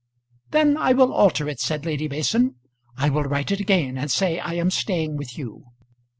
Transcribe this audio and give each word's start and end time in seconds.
"Then 0.49 0.77
I 0.77 0.93
will 0.93 1.13
alter 1.13 1.47
it," 1.47 1.59
said 1.59 1.85
Lady 1.85 2.09
Mason. 2.09 2.55
"I 2.97 3.09
will 3.11 3.25
write 3.25 3.51
it 3.51 3.59
again 3.59 3.99
and 3.99 4.09
say 4.09 4.39
I 4.39 4.53
am 4.53 4.71
staying 4.71 5.15
with 5.15 5.37
you." 5.37 5.63